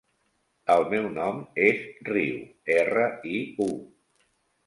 [0.75, 2.39] El meu nom és Riu:
[2.79, 3.05] erra,
[3.35, 4.27] i, u.